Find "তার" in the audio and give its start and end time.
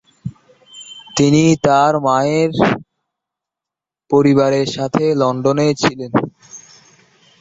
1.65-1.93